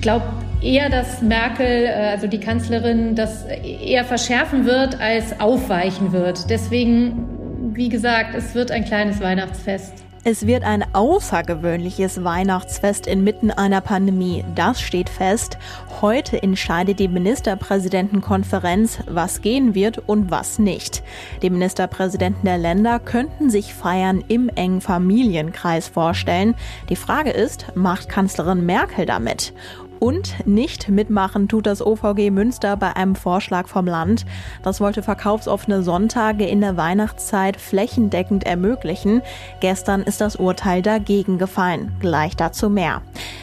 [0.00, 0.26] glaube
[0.62, 6.50] eher, dass Merkel, äh, also die Kanzlerin, das eher verschärfen wird als aufweichen wird.
[6.50, 9.94] Deswegen, wie gesagt, es wird ein kleines Weihnachtsfest.
[10.22, 14.44] Es wird ein außergewöhnliches Weihnachtsfest inmitten einer Pandemie.
[14.54, 15.56] Das steht fest.
[16.02, 21.02] Heute entscheidet die Ministerpräsidentenkonferenz, was gehen wird und was nicht.
[21.40, 26.54] Die Ministerpräsidenten der Länder könnten sich Feiern im engen Familienkreis vorstellen.
[26.90, 29.54] Die Frage ist, macht Kanzlerin Merkel damit?
[30.00, 34.24] Und nicht mitmachen tut das OVG Münster bei einem Vorschlag vom Land.
[34.62, 39.20] Das wollte verkaufsoffene Sonntage in der Weihnachtszeit flächendeckend ermöglichen.
[39.60, 41.92] Gestern ist das Urteil dagegen gefallen.
[42.00, 43.02] Gleich dazu mehr.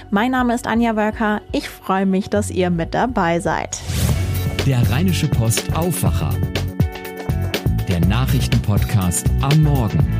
[0.09, 1.41] Mein Name ist Anja Wölker.
[1.52, 3.80] Ich freue mich, dass ihr mit dabei seid.
[4.66, 6.31] Der Rheinische Post Aufwacher.
[7.88, 10.16] Der Nachrichtenpodcast am Morgen.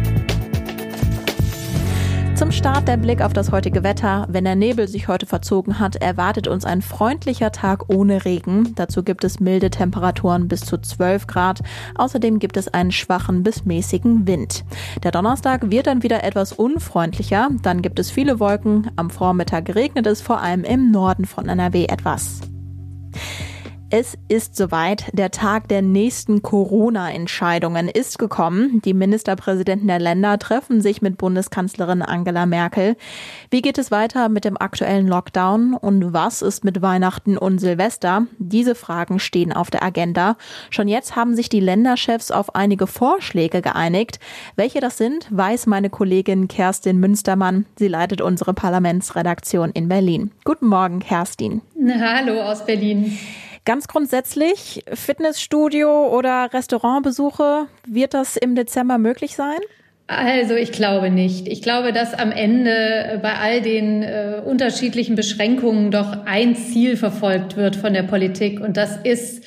[2.37, 4.27] Zum Start der Blick auf das heutige Wetter.
[4.29, 8.75] Wenn der Nebel sich heute verzogen hat, erwartet uns ein freundlicher Tag ohne Regen.
[8.75, 11.61] Dazu gibt es milde Temperaturen bis zu 12 Grad.
[11.95, 14.66] Außerdem gibt es einen schwachen bis mäßigen Wind.
[15.02, 17.49] Der Donnerstag wird dann wieder etwas unfreundlicher.
[17.63, 18.91] Dann gibt es viele Wolken.
[18.97, 22.41] Am Vormittag regnet es vor allem im Norden von NRW etwas.
[23.89, 25.05] Es ist soweit.
[25.13, 28.81] Der Tag der nächsten Corona-Entscheidungen ist gekommen.
[28.83, 32.97] Die Ministerpräsidenten der Länder treffen sich mit Bundeskanzlerin Angela Merkel.
[33.49, 38.27] Wie geht es weiter mit dem aktuellen Lockdown und was ist mit Weihnachten und Silvester?
[38.39, 40.35] Diese Fragen stehen auf der Agenda.
[40.69, 44.19] Schon jetzt haben sich die Länderchefs auf einige Vorschläge geeinigt.
[44.57, 47.66] Welche das sind, weiß meine Kollegin Kerstin Münstermann.
[47.77, 50.31] Sie leitet unsere Parlamentsredaktion in Berlin.
[50.44, 51.61] Guten Morgen, Kerstin.
[52.01, 53.17] Hallo aus Berlin.
[53.67, 59.57] Ganz grundsätzlich, Fitnessstudio oder Restaurantbesuche, wird das im Dezember möglich sein?
[60.07, 61.49] Also ich glaube nicht.
[61.49, 67.57] Ich glaube, dass am Ende bei all den äh, unterschiedlichen Beschränkungen doch ein Ziel verfolgt
[67.57, 69.43] wird von der Politik und das ist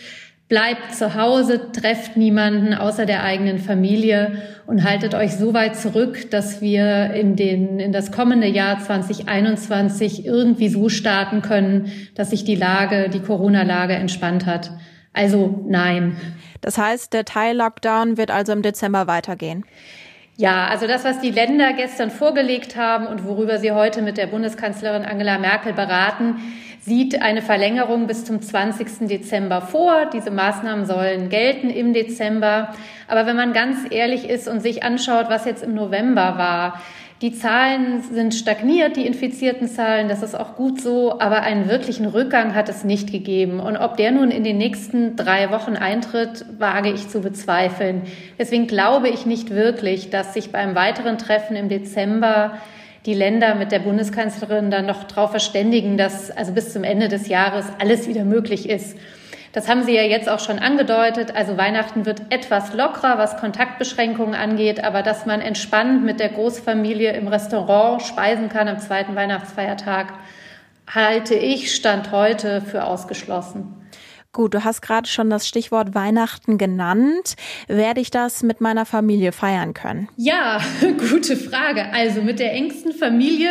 [0.51, 6.29] Bleibt zu Hause, trefft niemanden außer der eigenen Familie und haltet euch so weit zurück,
[6.33, 12.43] dass wir in, den, in das kommende Jahr 2021 irgendwie so starten können, dass sich
[12.43, 14.73] die Lage, die Corona-Lage entspannt hat.
[15.13, 16.17] Also nein.
[16.63, 19.65] Das heißt, der Teil-Lockdown wird also im Dezember weitergehen.
[20.37, 24.27] Ja, also das, was die Länder gestern vorgelegt haben und worüber sie heute mit der
[24.27, 26.37] Bundeskanzlerin Angela Merkel beraten,
[26.81, 29.09] sieht eine Verlängerung bis zum 20.
[29.09, 30.07] Dezember vor.
[30.13, 32.75] Diese Maßnahmen sollen gelten im Dezember.
[33.07, 36.81] Aber wenn man ganz ehrlich ist und sich anschaut, was jetzt im November war,
[37.23, 42.07] die Zahlen sind stagniert, die infizierten Zahlen, das ist auch gut so, aber einen wirklichen
[42.07, 43.61] Rückgang hat es nicht gegeben.
[43.61, 48.05] Und ob der nun in den nächsten drei Wochen eintritt, wage ich zu bezweifeln.
[48.39, 52.55] Deswegen glaube ich nicht wirklich, dass sich beim weiteren Treffen im Dezember
[53.07, 57.29] die Länder mit der Bundeskanzlerin dann noch darauf verständigen, dass also bis zum Ende des
[57.29, 58.97] Jahres alles wieder möglich ist.
[59.53, 61.35] Das haben Sie ja jetzt auch schon angedeutet.
[61.35, 67.13] Also Weihnachten wird etwas lockerer, was Kontaktbeschränkungen angeht, aber dass man entspannt mit der Großfamilie
[67.13, 70.13] im Restaurant speisen kann am zweiten Weihnachtsfeiertag,
[70.89, 73.75] halte ich Stand heute für ausgeschlossen.
[74.33, 77.35] Gut, du hast gerade schon das Stichwort Weihnachten genannt.
[77.67, 80.09] Werde ich das mit meiner Familie feiern können?
[80.17, 80.61] Ja,
[81.11, 81.93] gute Frage.
[81.93, 83.51] Also mit der engsten Familie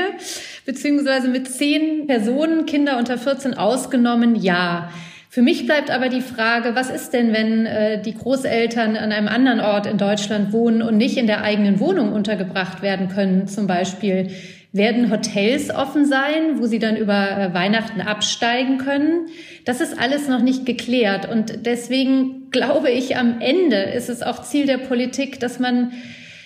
[0.65, 4.89] beziehungsweise mit zehn Personen, Kinder unter 14 ausgenommen, ja.
[5.31, 9.27] Für mich bleibt aber die Frage, was ist denn, wenn äh, die Großeltern an einem
[9.27, 13.67] anderen Ort in Deutschland wohnen und nicht in der eigenen Wohnung untergebracht werden können, zum
[13.67, 14.31] Beispiel?
[14.71, 19.27] Werden Hotels offen sein, wo sie dann über äh, Weihnachten absteigen können?
[19.65, 21.27] Das ist alles noch nicht geklärt.
[21.27, 25.91] Und deswegen glaube ich, am Ende ist es auch Ziel der Politik, dass man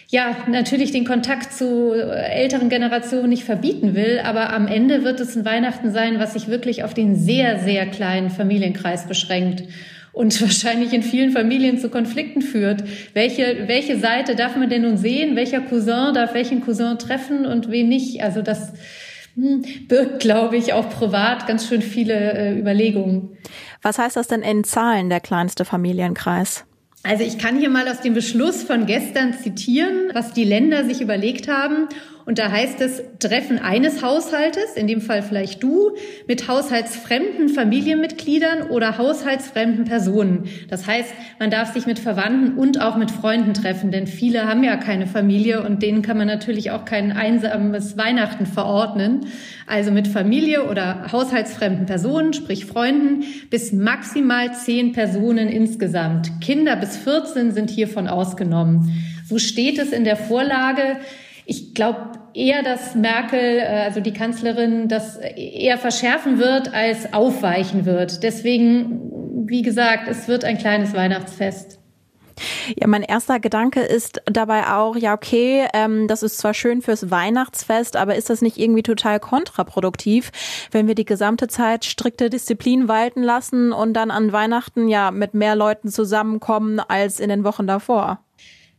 [0.09, 5.35] ja, natürlich den Kontakt zu älteren Generationen nicht verbieten will, aber am Ende wird es
[5.35, 9.63] ein Weihnachten sein, was sich wirklich auf den sehr, sehr kleinen Familienkreis beschränkt
[10.13, 12.83] und wahrscheinlich in vielen Familien zu Konflikten führt.
[13.13, 15.35] Welche, welche Seite darf man denn nun sehen?
[15.35, 18.23] Welcher Cousin darf welchen Cousin treffen und wen nicht?
[18.23, 18.71] Also das
[19.35, 23.37] hm, birgt, glaube ich, auch privat ganz schön viele äh, Überlegungen.
[23.81, 26.65] Was heißt das denn in Zahlen, der kleinste Familienkreis?
[27.05, 31.01] Also ich kann hier mal aus dem Beschluss von gestern zitieren, was die Länder sich
[31.01, 31.89] überlegt haben.
[32.25, 35.91] Und da heißt es, Treffen eines Haushaltes, in dem Fall vielleicht du,
[36.27, 40.45] mit haushaltsfremden Familienmitgliedern oder haushaltsfremden Personen.
[40.69, 41.09] Das heißt,
[41.39, 45.05] man darf sich mit Verwandten und auch mit Freunden treffen, denn viele haben ja keine
[45.05, 49.27] Familie und denen kann man natürlich auch kein einsames Weihnachten verordnen.
[49.67, 56.31] Also mit Familie oder haushaltsfremden Personen, sprich Freunden, bis maximal zehn Personen insgesamt.
[56.39, 59.03] Kinder bis 14 sind hiervon ausgenommen.
[59.25, 60.97] So steht es in der Vorlage.
[61.45, 67.85] Ich glaube, eher, dass Merkel, äh, also die Kanzlerin, das eher verschärfen wird als aufweichen
[67.85, 68.23] wird.
[68.23, 71.79] Deswegen, wie gesagt, es wird ein kleines Weihnachtsfest.
[72.75, 77.11] Ja, mein erster Gedanke ist dabei auch, ja, okay, ähm, das ist zwar schön fürs
[77.11, 80.31] Weihnachtsfest, aber ist das nicht irgendwie total kontraproduktiv,
[80.71, 85.33] wenn wir die gesamte Zeit strikte Disziplin walten lassen und dann an Weihnachten ja mit
[85.33, 88.19] mehr Leuten zusammenkommen als in den Wochen davor?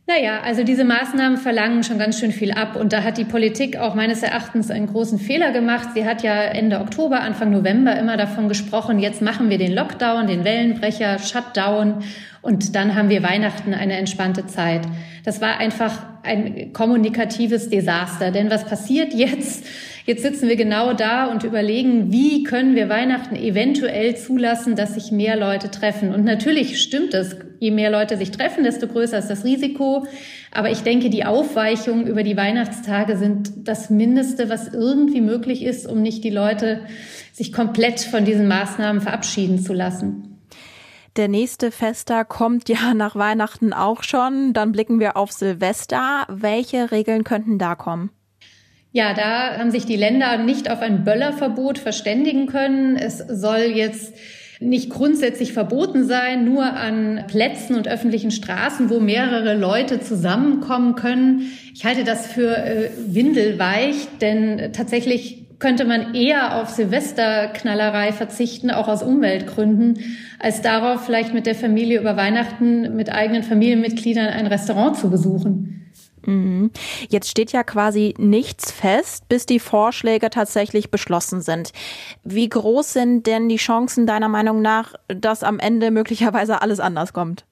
[0.07, 2.75] Naja, also diese Maßnahmen verlangen schon ganz schön viel ab.
[2.75, 5.89] Und da hat die Politik auch meines Erachtens einen großen Fehler gemacht.
[5.95, 10.27] Sie hat ja Ende Oktober, Anfang November immer davon gesprochen, jetzt machen wir den Lockdown,
[10.27, 12.03] den Wellenbrecher, Shutdown.
[12.43, 14.81] Und dann haben wir Weihnachten eine entspannte Zeit.
[15.23, 18.29] Das war einfach ein kommunikatives Desaster.
[18.29, 19.65] Denn was passiert jetzt?
[20.05, 25.11] Jetzt sitzen wir genau da und überlegen, wie können wir Weihnachten eventuell zulassen, dass sich
[25.11, 26.13] mehr Leute treffen.
[26.13, 30.05] Und natürlich stimmt es, je mehr Leute sich treffen, desto größer ist das Risiko.
[30.51, 35.87] Aber ich denke, die Aufweichungen über die Weihnachtstage sind das Mindeste, was irgendwie möglich ist,
[35.87, 36.81] um nicht die Leute
[37.33, 40.35] sich komplett von diesen Maßnahmen verabschieden zu lassen.
[41.15, 44.51] Der nächste Fester kommt ja nach Weihnachten auch schon.
[44.51, 46.25] Dann blicken wir auf Silvester.
[46.27, 48.09] Welche Regeln könnten da kommen?
[48.91, 52.95] Ja, da haben sich die Länder nicht auf ein Böllerverbot verständigen können.
[52.95, 54.13] Es soll jetzt
[54.59, 61.51] nicht grundsätzlich verboten sein, nur an Plätzen und öffentlichen Straßen, wo mehrere Leute zusammenkommen können.
[61.73, 68.87] Ich halte das für äh, windelweich, denn tatsächlich könnte man eher auf Silvesterknallerei verzichten, auch
[68.87, 69.99] aus Umweltgründen,
[70.39, 75.84] als darauf vielleicht mit der Familie über Weihnachten mit eigenen Familienmitgliedern ein Restaurant zu besuchen.
[76.25, 76.71] Mhm.
[77.09, 81.71] Jetzt steht ja quasi nichts fest, bis die Vorschläge tatsächlich beschlossen sind.
[82.23, 87.13] Wie groß sind denn die Chancen deiner Meinung nach, dass am Ende möglicherweise alles anders
[87.13, 87.45] kommt?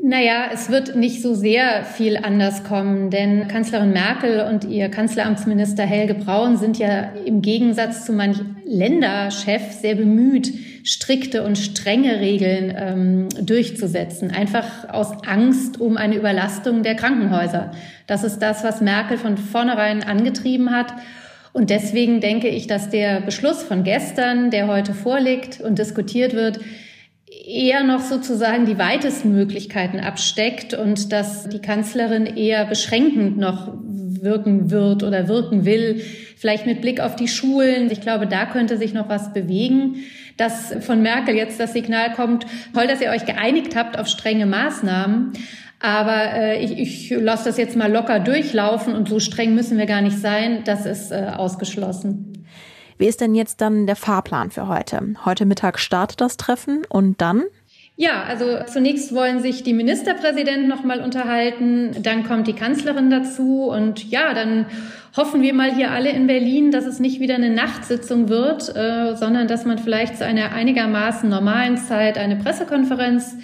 [0.00, 5.82] Naja, es wird nicht so sehr viel anders kommen, denn Kanzlerin Merkel und ihr Kanzleramtsminister
[5.82, 10.54] Helge Braun sind ja im Gegensatz zu manch Länderchef sehr bemüht,
[10.84, 17.72] strikte und strenge Regeln ähm, durchzusetzen, einfach aus Angst um eine Überlastung der Krankenhäuser.
[18.06, 20.94] Das ist das, was Merkel von vornherein angetrieben hat.
[21.52, 26.60] Und deswegen denke ich, dass der Beschluss von gestern, der heute vorliegt und diskutiert wird,
[27.30, 33.72] eher noch sozusagen die weitesten Möglichkeiten absteckt und dass die Kanzlerin eher beschränkend noch
[34.20, 36.02] wirken wird oder wirken will,
[36.36, 37.90] vielleicht mit Blick auf die Schulen.
[37.90, 39.96] Ich glaube, da könnte sich noch was bewegen.
[40.36, 44.46] Dass von Merkel jetzt das Signal kommt, toll, dass ihr euch geeinigt habt auf strenge
[44.46, 45.32] Maßnahmen.
[45.80, 49.86] Aber äh, ich, ich lasse das jetzt mal locker durchlaufen und so streng müssen wir
[49.86, 50.62] gar nicht sein.
[50.64, 52.46] Das ist äh, ausgeschlossen.
[52.98, 55.14] Wie ist denn jetzt dann der Fahrplan für heute?
[55.24, 57.44] Heute Mittag startet das Treffen und dann?
[57.94, 63.64] Ja, also zunächst wollen sich die Ministerpräsidenten noch mal unterhalten, dann kommt die Kanzlerin dazu
[63.70, 64.66] und ja, dann
[65.16, 69.16] hoffen wir mal hier alle in Berlin, dass es nicht wieder eine Nachtsitzung wird, äh,
[69.16, 73.36] sondern dass man vielleicht zu einer einigermaßen normalen Zeit eine Pressekonferenz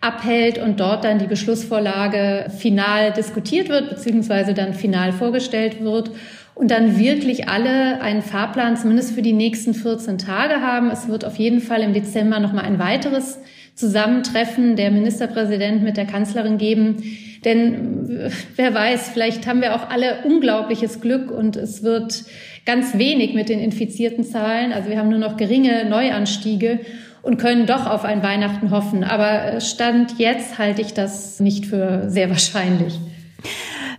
[0.00, 6.10] abhält und dort dann die Beschlussvorlage final diskutiert wird, beziehungsweise dann final vorgestellt wird
[6.58, 10.90] und dann wirklich alle einen Fahrplan zumindest für die nächsten 14 Tage haben.
[10.90, 13.38] Es wird auf jeden Fall im Dezember noch mal ein weiteres
[13.76, 16.96] Zusammentreffen der Ministerpräsident mit der Kanzlerin geben.
[17.44, 22.24] Denn wer weiß, vielleicht haben wir auch alle unglaubliches Glück und es wird
[22.66, 24.72] ganz wenig mit den infizierten Zahlen.
[24.72, 26.80] Also wir haben nur noch geringe Neuanstiege
[27.22, 29.04] und können doch auf ein Weihnachten hoffen.
[29.04, 32.98] Aber Stand jetzt halte ich das nicht für sehr wahrscheinlich.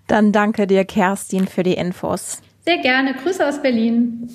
[0.07, 2.41] Dann danke dir, Kerstin, für die Infos.
[2.69, 3.15] Sehr gerne.
[3.15, 4.29] Grüße aus Berlin.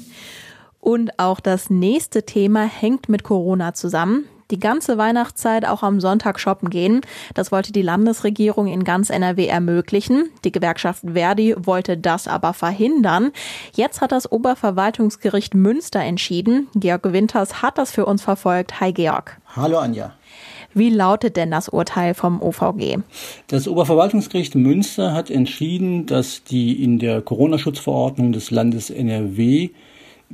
[0.80, 4.24] Und auch das nächste Thema hängt mit Corona zusammen.
[4.50, 7.02] Die ganze Weihnachtszeit auch am Sonntag shoppen gehen.
[7.34, 10.30] Das wollte die Landesregierung in ganz NRW ermöglichen.
[10.44, 13.30] Die Gewerkschaft Verdi wollte das aber verhindern.
[13.72, 16.66] Jetzt hat das Oberverwaltungsgericht Münster entschieden.
[16.74, 18.80] Georg Winters hat das für uns verfolgt.
[18.80, 19.40] Hi Georg.
[19.54, 20.12] Hallo Anja.
[20.74, 22.98] Wie lautet denn das Urteil vom OVG?
[23.46, 29.70] Das Oberverwaltungsgericht Münster hat entschieden, dass die in der Corona-Schutzverordnung des Landes NRW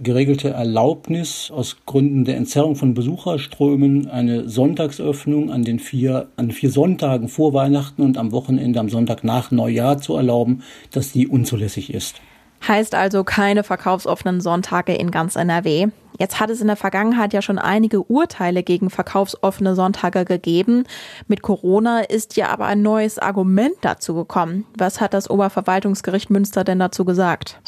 [0.02, 6.70] geregelte Erlaubnis aus Gründen der Entzerrung von Besucherströmen eine Sonntagsöffnung an den vier, an vier
[6.70, 11.92] Sonntagen vor Weihnachten und am Wochenende am Sonntag nach Neujahr zu erlauben, dass die unzulässig
[11.92, 12.22] ist.
[12.66, 15.88] Heißt also keine verkaufsoffenen Sonntage in ganz NRW.
[16.20, 20.84] Jetzt hat es in der Vergangenheit ja schon einige Urteile gegen verkaufsoffene Sonntage gegeben.
[21.28, 24.66] Mit Corona ist ja aber ein neues Argument dazu gekommen.
[24.76, 27.58] Was hat das Oberverwaltungsgericht Münster denn dazu gesagt?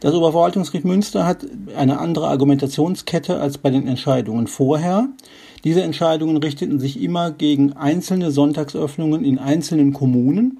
[0.00, 5.08] Das Oberverwaltungsgericht Münster hat eine andere Argumentationskette als bei den Entscheidungen vorher.
[5.64, 10.58] Diese Entscheidungen richteten sich immer gegen einzelne Sonntagsöffnungen in einzelnen Kommunen.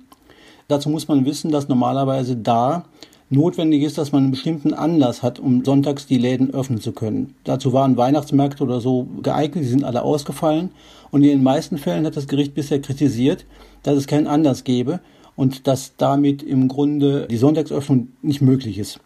[0.68, 2.86] Dazu muss man wissen, dass normalerweise da
[3.32, 7.34] notwendig ist, dass man einen bestimmten Anlass hat, um sonntags die Läden öffnen zu können.
[7.44, 10.70] Dazu waren Weihnachtsmärkte oder so geeignet, die sind alle ausgefallen.
[11.10, 13.44] Und in den meisten Fällen hat das Gericht bisher kritisiert,
[13.82, 15.00] dass es keinen Anlass gäbe
[15.36, 19.00] und dass damit im Grunde die Sonntagsöffnung nicht möglich ist.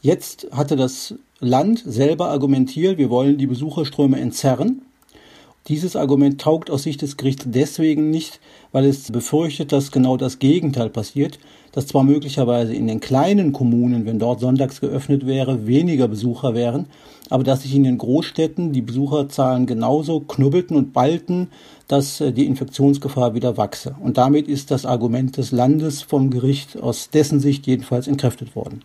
[0.00, 4.82] Jetzt hatte das Land selber argumentiert, wir wollen die Besucherströme entzerren.
[5.68, 8.40] Dieses Argument taugt aus Sicht des Gerichts deswegen nicht,
[8.72, 11.38] weil es befürchtet, dass genau das Gegenteil passiert,
[11.76, 16.86] dass zwar möglicherweise in den kleinen Kommunen, wenn dort sonntags geöffnet wäre, weniger Besucher wären,
[17.28, 21.48] aber dass sich in den Großstädten die Besucherzahlen genauso knubbelten und ballten,
[21.86, 23.94] dass äh, die Infektionsgefahr wieder wachse.
[24.00, 28.80] Und damit ist das Argument des Landes vom Gericht aus dessen Sicht jedenfalls entkräftet worden.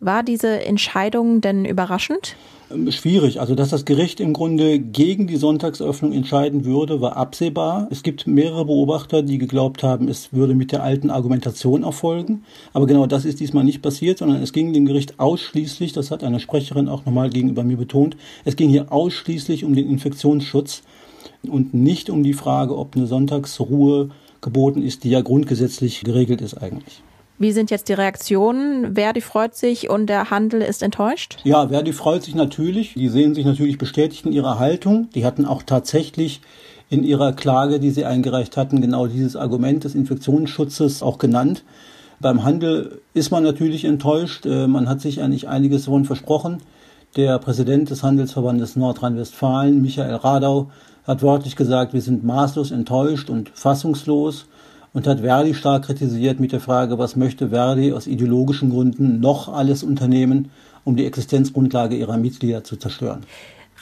[0.00, 2.34] War diese Entscheidung denn überraschend?
[2.70, 3.38] Ähm, schwierig.
[3.38, 7.86] Also, dass das Gericht im Grunde gegen die Sonntagsöffnung entscheiden würde, war absehbar.
[7.90, 12.44] Es gibt mehrere Beobachter, die geglaubt haben, es würde mit der alten Argumentation erfolgen.
[12.72, 16.24] Aber genau das ist diesmal nicht passiert, sondern es ging dem Gericht ausschließlich, das hat
[16.24, 18.16] eine Sprecherin auch nochmal gegenüber mir betont,
[18.46, 20.82] es ging hier ausschließlich um den Infektionsschutz
[21.46, 26.54] und nicht um die Frage, ob eine Sonntagsruhe geboten ist, die ja grundgesetzlich geregelt ist
[26.54, 27.02] eigentlich.
[27.40, 28.96] Wie sind jetzt die Reaktionen?
[28.96, 31.38] Verdi freut sich und der Handel ist enttäuscht?
[31.42, 32.92] Ja, Verdi freut sich natürlich.
[32.92, 35.08] Die sehen sich natürlich bestätigt in ihrer Haltung.
[35.14, 36.42] Die hatten auch tatsächlich
[36.90, 41.64] in ihrer Klage, die sie eingereicht hatten, genau dieses Argument des Infektionsschutzes auch genannt.
[42.20, 44.44] Beim Handel ist man natürlich enttäuscht.
[44.44, 46.58] Äh, man hat sich eigentlich einiges davon versprochen.
[47.16, 50.70] Der Präsident des Handelsverbandes Nordrhein-Westfalen, Michael Radau,
[51.06, 54.44] hat wörtlich gesagt, wir sind maßlos enttäuscht und fassungslos
[54.92, 59.48] und hat Verdi stark kritisiert mit der Frage, was möchte Verdi aus ideologischen Gründen noch
[59.48, 60.50] alles unternehmen,
[60.84, 63.24] um die Existenzgrundlage ihrer Mitglieder zu zerstören.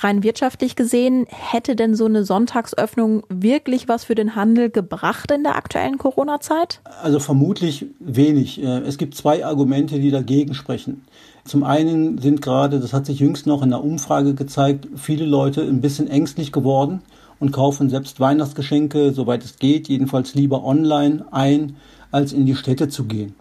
[0.01, 5.43] Rein wirtschaftlich gesehen, hätte denn so eine Sonntagsöffnung wirklich was für den Handel gebracht in
[5.43, 6.81] der aktuellen Corona-Zeit?
[7.03, 8.63] Also vermutlich wenig.
[8.63, 11.05] Äh, es gibt zwei Argumente, die dagegen sprechen.
[11.45, 15.63] Zum einen sind gerade, das hat sich jüngst noch in der Umfrage gezeigt, viele Leute
[15.63, 17.03] ein bisschen ängstlich geworden
[17.41, 21.77] und kaufen selbst Weihnachtsgeschenke, soweit es geht, jedenfalls lieber online ein,
[22.11, 23.35] als in die Städte zu gehen.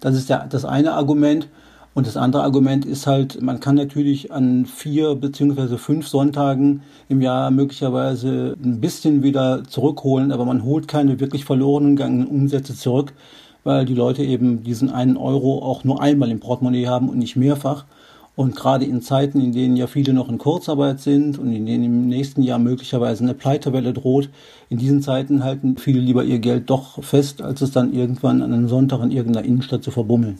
[0.00, 1.48] Das ist der, das eine Argument.
[1.94, 7.20] Und das andere Argument ist halt, man kann natürlich an vier beziehungsweise fünf Sonntagen im
[7.20, 13.14] Jahr möglicherweise ein bisschen wieder zurückholen, aber man holt keine wirklich verloren gegangenen Umsätze zurück,
[13.64, 17.34] weil die Leute eben diesen einen Euro auch nur einmal im Portemonnaie haben und nicht
[17.34, 17.84] mehrfach.
[18.38, 21.82] Und gerade in Zeiten, in denen ja viele noch in Kurzarbeit sind und in denen
[21.82, 24.28] im nächsten Jahr möglicherweise eine Pleitewelle droht,
[24.68, 28.52] in diesen Zeiten halten viele lieber ihr Geld doch fest, als es dann irgendwann an
[28.52, 30.38] einem Sonntag in irgendeiner Innenstadt zu verbummeln.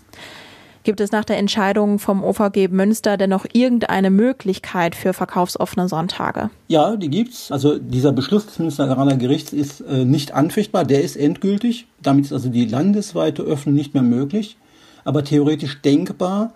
[0.85, 6.50] Gibt es nach der Entscheidung vom OVG Münster denn noch irgendeine Möglichkeit für verkaufsoffene Sonntage?
[6.69, 7.50] Ja, die gibt's.
[7.50, 11.88] Also dieser Beschluss des Münsteraner Gerichts ist äh, nicht anfechtbar, der ist endgültig.
[12.00, 14.57] Damit ist also die landesweite Öffnung nicht mehr möglich.
[15.05, 16.52] Aber theoretisch denkbar,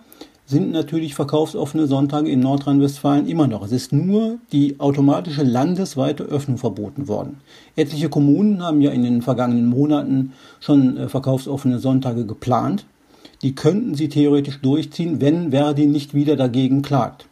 [0.53, 3.65] sind natürlich verkaufsoffene Sonntage in Nordrhein-Westfalen immer noch.
[3.65, 7.41] Es ist nur die automatische landesweite Öffnung verboten worden.
[7.75, 12.85] Etliche Kommunen haben ja in den vergangenen Monaten schon äh, verkaufsoffene Sonntage geplant.
[13.41, 17.25] Die könnten sie theoretisch durchziehen, wenn Verdi nicht wieder dagegen klagt.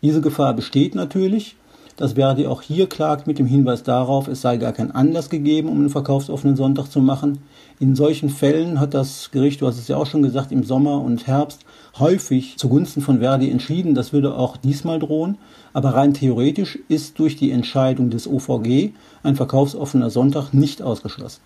[0.00, 1.56] Diese Gefahr besteht natürlich
[2.00, 5.68] dass Verdi auch hier klagt mit dem Hinweis darauf, es sei gar kein Anlass gegeben,
[5.68, 7.42] um einen verkaufsoffenen Sonntag zu machen.
[7.78, 11.02] In solchen Fällen hat das Gericht, du hast es ja auch schon gesagt, im Sommer
[11.02, 11.60] und Herbst
[11.98, 13.94] häufig zugunsten von Verdi entschieden.
[13.94, 15.38] Das würde auch diesmal drohen.
[15.72, 18.90] Aber rein theoretisch ist durch die Entscheidung des OVG
[19.22, 21.40] ein verkaufsoffener Sonntag nicht ausgeschlossen.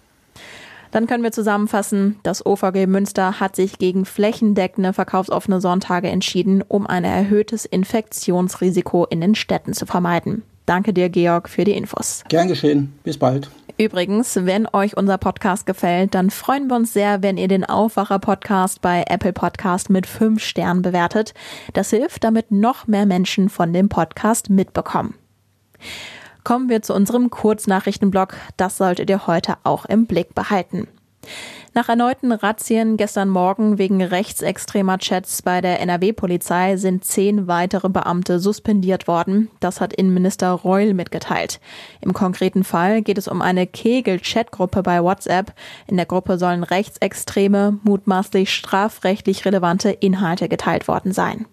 [0.91, 6.87] Dann können wir zusammenfassen, das OVG Münster hat sich gegen flächendeckende verkaufsoffene Sonntage entschieden, um
[6.87, 10.45] ein erhöhtes Infektionsrisiko in den Städten zu vermeiden.
[10.67, 12.25] Danke dir, Georg, für die Infos.
[12.29, 12.99] Gern geschehen.
[13.03, 13.51] Bis bald.
[13.77, 18.21] Übrigens, wenn euch unser Podcast gefällt, dann freuen wir uns sehr, wenn ihr den Aufwacher
[18.21, 21.35] Podcast bei Apple Podcast mit fünf Sternen bewertet.
[21.73, 25.15] Das hilft, damit noch mehr Menschen von dem Podcast mitbekommen.
[26.45, 28.37] Kommen wir zu unserem Kurznachrichtenblock.
[28.57, 30.87] Das solltet ihr heute auch im Blick behalten.
[31.77, 38.39] Nach erneuten Razzien gestern Morgen wegen rechtsextremer Chats bei der NRW-Polizei sind zehn weitere Beamte
[38.39, 39.51] suspendiert worden.
[39.59, 41.59] Das hat Innenminister Reul mitgeteilt.
[42.01, 45.53] Im konkreten Fall geht es um eine Kegel-Chat-Gruppe bei WhatsApp.
[45.89, 51.47] In der Gruppe sollen rechtsextreme, mutmaßlich strafrechtlich relevante Inhalte geteilt worden sein.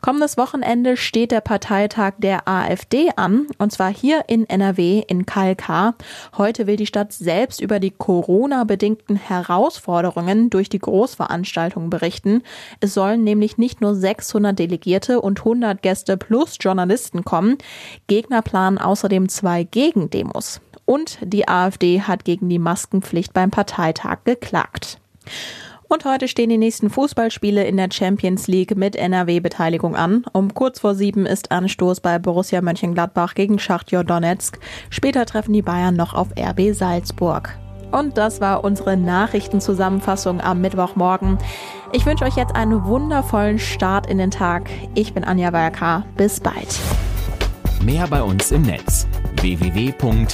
[0.00, 5.94] Kommendes Wochenende steht der Parteitag der AfD an, und zwar hier in NRW in KLK.
[6.36, 12.42] Heute will die Stadt selbst über die Corona-bedingten Herausforderungen durch die Großveranstaltung berichten.
[12.80, 17.58] Es sollen nämlich nicht nur 600 Delegierte und 100 Gäste plus Journalisten kommen.
[18.06, 20.60] Gegner planen außerdem zwei Gegendemos.
[20.84, 24.98] Und die AfD hat gegen die Maskenpflicht beim Parteitag geklagt.
[25.88, 30.24] Und heute stehen die nächsten Fußballspiele in der Champions League mit NRW-Beteiligung an.
[30.32, 34.58] Um kurz vor sieben ist Anstoß bei Borussia Mönchengladbach gegen Schachtjor Donetsk.
[34.90, 37.56] Später treffen die Bayern noch auf RB Salzburg.
[37.92, 41.38] Und das war unsere Nachrichtenzusammenfassung am Mittwochmorgen.
[41.92, 44.68] Ich wünsche euch jetzt einen wundervollen Start in den Tag.
[44.94, 46.04] Ich bin Anja Weierka.
[46.16, 46.80] Bis bald.
[47.84, 49.06] Mehr bei uns im Netz
[49.40, 50.26] www.rp-online.de